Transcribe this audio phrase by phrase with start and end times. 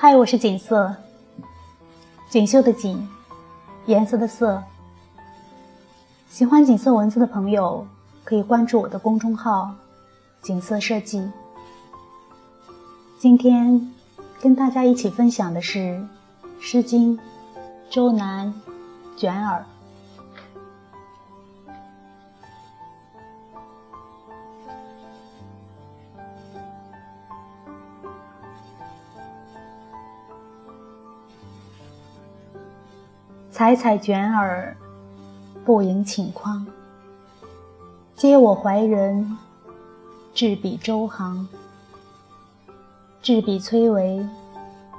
[0.00, 0.94] 嗨，我是锦瑟，
[2.30, 3.04] 锦绣的锦，
[3.86, 4.62] 颜色的色。
[6.30, 7.84] 喜欢锦瑟文字的朋友
[8.22, 9.74] 可以关注我的公众号
[10.40, 11.28] “锦瑟设计”。
[13.18, 13.92] 今天
[14.40, 15.78] 跟大家一起分享的是
[16.60, 17.18] 《诗经·
[17.90, 18.54] 周南·
[19.20, 19.58] 卷耳》。
[33.58, 34.76] 采采卷耳，
[35.64, 36.64] 不盈顷筐。
[38.16, 39.36] 嗟我怀人，
[40.32, 41.48] 执笔周行。
[43.20, 44.24] 执笔崔嵬，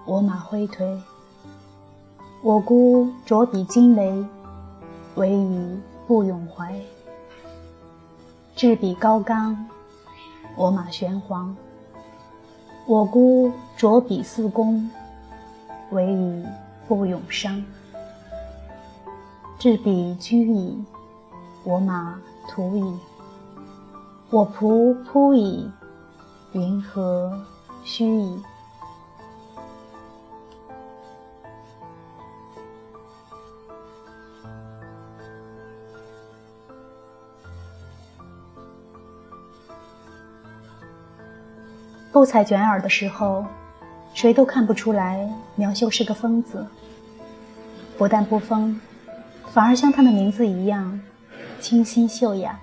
[0.05, 0.99] 我马挥颓。
[2.43, 4.25] 我孤着彼惊雷，
[5.16, 6.75] 惟余不永怀。
[8.57, 9.55] 执笔高冈，
[10.57, 11.55] 我马玄黄。
[12.85, 14.91] 我孤着彼四宫，
[15.91, 16.45] 惟余
[16.89, 17.63] 不永伤。
[19.59, 20.81] 执笔居矣，
[21.65, 22.97] 我马图矣。
[24.29, 25.69] 我仆扑矣，
[26.53, 27.38] 云何
[27.83, 28.41] 须矣？
[42.13, 43.45] 不采卷耳的时候，
[44.13, 46.66] 谁都看不出来苗秀是个疯子。
[47.97, 48.79] 不但不疯。
[49.52, 51.02] 反而像他的名字一样，
[51.59, 52.59] 清新秀雅。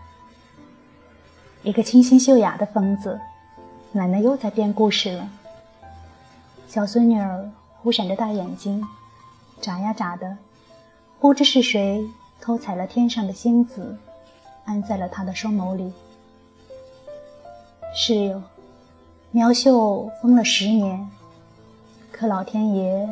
[1.62, 3.18] 一个清新秀雅的疯子，
[3.90, 5.28] 奶奶又在编故事了。
[6.68, 7.50] 小孙女儿
[7.82, 8.86] 忽闪着大眼睛，
[9.60, 10.36] 眨呀眨的，
[11.18, 12.08] 不知是谁
[12.40, 13.96] 偷采了天上的星子，
[14.64, 15.92] 安在了她的双眸里。
[17.96, 18.40] 是哟，
[19.32, 21.10] 苗秀疯了十年，
[22.12, 23.08] 可老天爷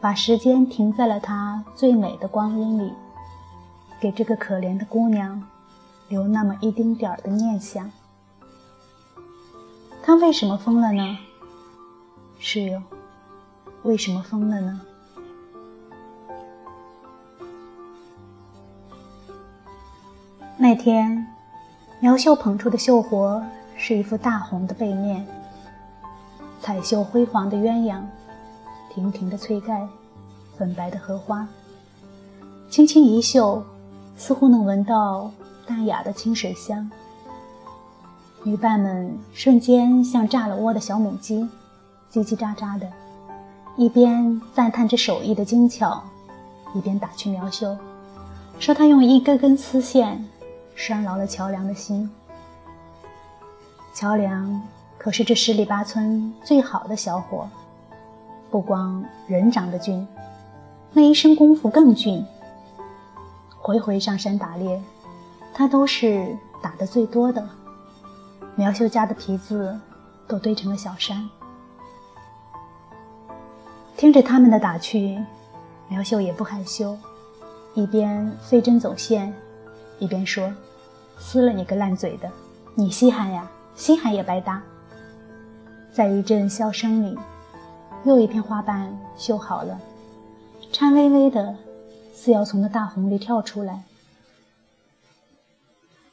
[0.00, 2.90] 把时间停在了她最美的光阴里。
[4.00, 5.42] 给这个可怜的姑娘
[6.08, 7.90] 留那么一丁点儿的念想，
[10.02, 11.18] 她为什么疯了呢？
[12.38, 12.82] 是哟，
[13.82, 14.80] 为什么疯了呢？
[20.56, 21.26] 那天，
[22.00, 23.44] 苗秀捧出的绣活
[23.76, 25.26] 是一幅大红的背面，
[26.62, 28.00] 彩绣辉煌的鸳鸯，
[28.90, 29.86] 亭亭的翠盖，
[30.56, 31.46] 粉白的荷花，
[32.70, 33.62] 轻轻一绣。
[34.20, 35.30] 似乎能闻到
[35.66, 36.90] 淡雅的清水香，
[38.42, 41.48] 女伴们瞬间像炸了窝的小母鸡，
[42.12, 42.86] 叽叽喳喳的，
[43.76, 46.04] 一边赞叹着手艺的精巧，
[46.74, 47.74] 一边打趣苗秀，
[48.58, 50.22] 说她用一根根丝线
[50.74, 52.08] 拴牢了乔梁的心。
[53.94, 54.60] 乔梁
[54.98, 57.48] 可是这十里八村最好的小伙，
[58.50, 60.06] 不光人长得俊，
[60.92, 62.22] 那一身功夫更俊。
[63.70, 64.82] 回回上山打猎，
[65.54, 67.48] 他都是打的最多的。
[68.56, 69.78] 苗秀家的皮子
[70.26, 71.30] 都堆成了小山。
[73.96, 75.24] 听着他们的打趣，
[75.86, 76.98] 苗秀也不害羞，
[77.74, 79.32] 一边飞针走线，
[80.00, 80.52] 一边说
[81.16, 82.28] ：“撕了你个烂嘴的，
[82.74, 83.48] 你稀罕呀？
[83.76, 84.60] 稀罕也白搭。”
[85.94, 87.16] 在一阵笑声里，
[88.02, 89.78] 又一片花瓣绣好了，
[90.72, 91.54] 颤巍巍的。
[92.22, 93.84] 似要从那大红里跳出来。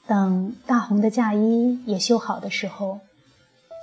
[0.08, 3.02] 等大红的嫁衣也绣好的时候，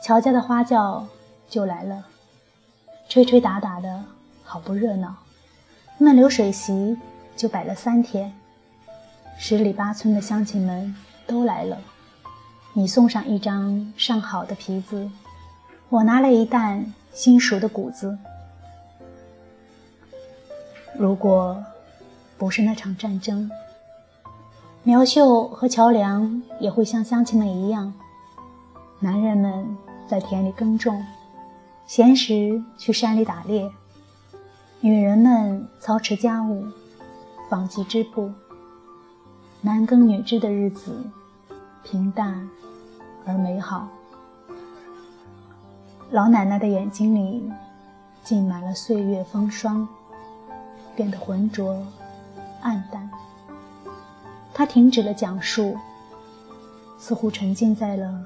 [0.03, 1.07] 乔家的花轿
[1.51, 2.07] 就来了，
[3.11, 4.03] 吹吹打打的
[4.43, 5.15] 好不热闹。
[5.99, 6.97] 那流水席
[7.37, 8.33] 就摆了三天，
[9.39, 10.97] 十里八村的乡亲们
[11.27, 11.77] 都来了。
[12.73, 15.11] 你送上一张上好的皮子，
[15.91, 18.17] 我拿了一担新熟的谷子。
[20.97, 21.63] 如果。
[22.37, 23.51] 不是那场战争，
[24.83, 27.95] 苗秀和乔梁也会像乡亲们一样，
[28.99, 29.77] 男人们
[30.09, 31.05] 在田里耕种，
[31.87, 33.71] 闲时去山里打猎，
[34.81, 36.67] 女人们操持家务，
[37.49, 38.31] 纺织织布。
[39.63, 40.93] 男耕女织的日子，
[41.83, 42.51] 平淡
[43.25, 43.89] 而美好。
[46.11, 47.51] 老奶奶的眼睛里
[48.23, 49.89] 浸满了岁月风霜，
[50.95, 51.83] 变得浑浊。
[52.65, 53.11] 暗淡，
[54.55, 55.77] 他停止了讲述，
[56.99, 58.25] 似乎沉浸在了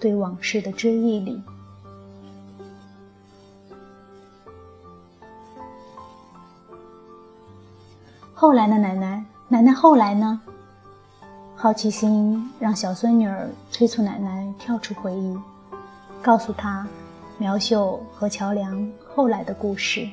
[0.00, 1.40] 对往事的追忆里。
[8.34, 9.24] 后来呢，奶奶？
[9.48, 10.40] 奶奶后来呢？
[11.54, 15.38] 好奇心让小孙女儿催促奶奶跳出回忆，
[16.20, 16.84] 告诉她，
[17.38, 20.08] 苗秀和乔梁后来的故事。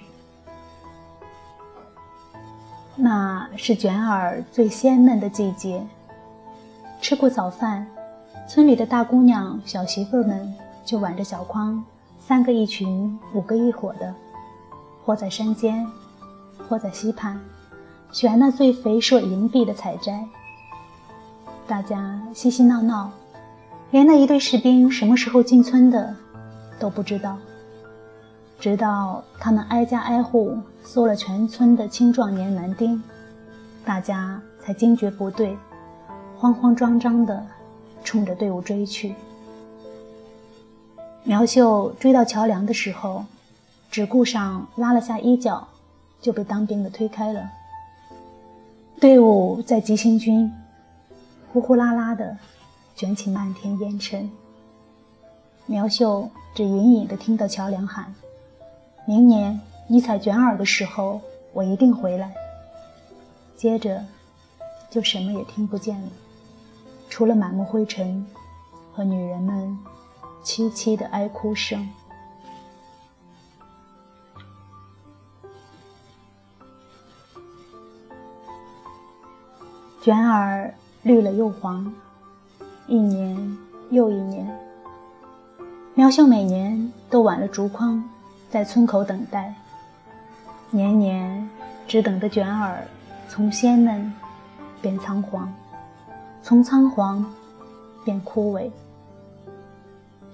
[2.96, 5.86] 那是卷耳最鲜嫩的季节。
[7.02, 7.86] 吃过早饭，
[8.48, 10.54] 村里的大姑娘、小媳妇们
[10.86, 11.84] 就挽着小筐，
[12.20, 14.14] 三个一群，五个一伙的，
[15.04, 15.86] 或在山间，
[16.70, 17.40] 或在溪畔，
[18.12, 20.24] 选那最肥硕银碧的采摘。
[21.68, 23.10] 大家嬉嬉闹闹，
[23.92, 26.16] 连那一队士兵什么时候进村的
[26.80, 27.38] 都不知道。
[28.64, 33.04] 直到他们挨家挨户搜了全村的青壮年男丁，
[33.84, 35.58] 大家才惊觉不对，
[36.38, 37.46] 慌慌张张地
[38.06, 39.16] 冲着队伍追去。
[41.26, 43.26] 苗秀追到桥梁的时候，
[43.92, 45.68] 只顾上拉了下衣角，
[46.22, 47.44] 就被当兵的推开了。
[48.98, 50.50] 队伍在急行军，
[51.52, 52.38] 呼呼啦啦地
[52.96, 54.32] 卷起漫天烟尘。
[55.66, 58.06] 苗秀只隐隐地听到桥梁喊。
[59.06, 61.20] 明年你采卷耳的时候，
[61.52, 62.34] 我一定回来。
[63.58, 64.02] 接着，
[64.90, 66.08] 就什么也听不见了，
[67.10, 68.26] 除了满目灰尘
[68.94, 69.78] 和女人们
[70.42, 71.90] 凄凄的哀哭声。
[80.02, 81.94] 卷耳绿了又黄，
[82.88, 83.58] 一年
[83.90, 84.60] 又一年。
[85.94, 88.04] 苗秀每年都挽了竹筐。
[88.54, 89.52] 在村口等待，
[90.70, 91.50] 年年
[91.88, 92.86] 只等的卷耳
[93.28, 94.14] 从鲜嫩
[94.80, 95.52] 变苍黄，
[96.44, 97.26] 从苍黄
[98.06, 98.70] 变枯萎。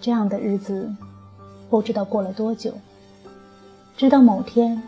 [0.02, 0.94] 这样的日子
[1.70, 2.74] 不知道过了多久，
[3.96, 4.84] 直到某天，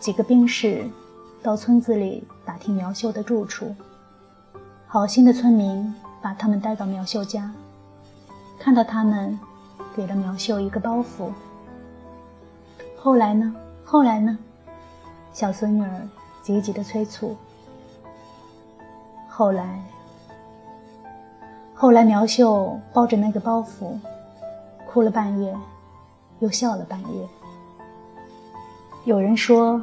[0.00, 0.88] 几个兵士
[1.42, 3.76] 到村子里打听苗秀的住处，
[4.86, 7.52] 好心的村民把他们带到苗秀家，
[8.58, 9.38] 看到他们，
[9.94, 11.30] 给了苗秀一个包袱。
[13.04, 13.52] 后来呢？
[13.84, 14.38] 后来呢？
[15.32, 16.08] 小孙女儿
[16.40, 17.36] 急急的催促。
[19.28, 19.82] 后来，
[21.74, 23.98] 后来，苗秀抱着那个包袱，
[24.86, 25.52] 哭了半夜，
[26.38, 27.28] 又笑了半夜。
[29.04, 29.82] 有人说，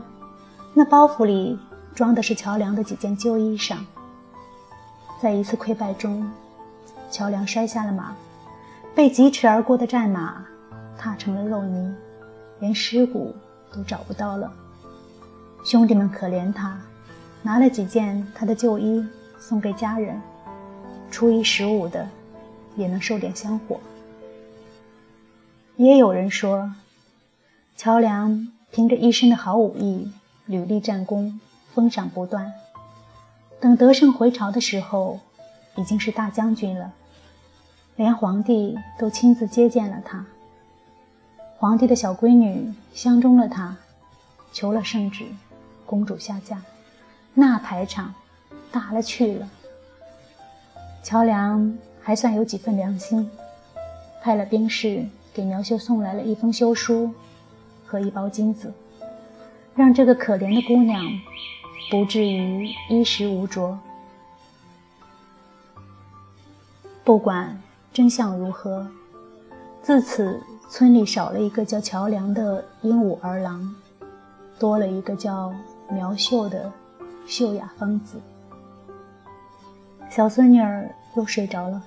[0.73, 1.59] 那包袱里
[1.93, 3.79] 装的是乔梁的几件旧衣裳。
[5.21, 6.25] 在一次溃败中，
[7.11, 8.15] 乔梁摔下了马，
[8.95, 10.45] 被疾驰而过的战马
[10.97, 11.93] 踏成了肉泥。
[12.59, 13.35] 连尸骨
[13.71, 14.51] 都找不到了，
[15.63, 16.79] 兄弟们可怜他，
[17.41, 19.05] 拿了几件他的旧衣
[19.39, 20.21] 送给家人，
[21.09, 22.07] 初一十五的
[22.75, 23.79] 也能受点香火。
[25.77, 26.73] 也有人说，
[27.77, 30.11] 乔梁凭着一身的好武艺，
[30.45, 31.39] 屡立战功，
[31.73, 32.51] 封赏不断。
[33.61, 35.19] 等得胜回朝的时候，
[35.75, 36.91] 已经是大将军了，
[37.95, 40.25] 连皇帝都亲自接见了他。
[41.59, 43.75] 皇帝的小闺女相中了他，
[44.53, 45.25] 求了圣旨，
[45.85, 46.61] 公主下嫁，
[47.33, 48.13] 那排场
[48.71, 49.49] 大了去了。
[51.03, 53.29] 乔梁还算有几分良心，
[54.21, 57.13] 派了兵士给苗秀送来了一封休书
[57.85, 58.73] 和一包金子，
[59.75, 61.03] 让这个可怜的姑娘
[61.91, 63.77] 不至于衣食无着。
[67.03, 67.61] 不管
[67.91, 68.87] 真相如何，
[69.83, 70.41] 自此。
[70.69, 73.75] 村里少了一个叫乔梁的鹦鹉儿郎，
[74.59, 75.51] 多了一个叫
[75.89, 76.71] 苗秀的
[77.25, 78.21] 秀雅芳子。
[80.11, 81.81] 小孙女儿又睡着了。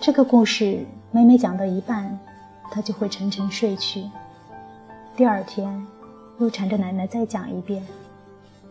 [0.00, 2.18] 这个故事每每讲到一半，
[2.72, 4.04] 她就会沉沉睡去。
[5.14, 5.86] 第二天
[6.40, 7.86] 又缠着奶奶再讲一遍，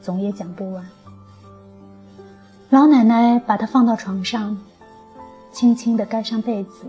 [0.01, 0.85] 总也讲不完。
[2.69, 4.57] 老奶奶把她放到床上，
[5.53, 6.85] 轻轻地盖上被子。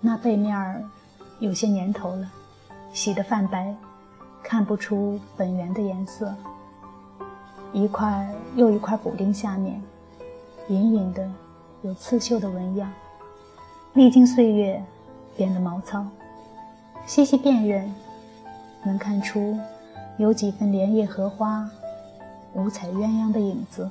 [0.00, 0.82] 那背面儿
[1.40, 2.30] 有些年头了，
[2.92, 3.74] 洗得泛白，
[4.42, 6.32] 看不出本源的颜色。
[7.72, 9.82] 一块又一块补丁下面，
[10.68, 11.28] 隐隐的
[11.82, 12.90] 有刺绣的纹样，
[13.94, 14.82] 历经岁月
[15.36, 16.06] 变得毛糙，
[17.04, 17.92] 细细辨认，
[18.84, 19.58] 能看出
[20.16, 21.68] 有几分莲叶荷花、
[22.54, 23.90] 五彩鸳鸯的影子。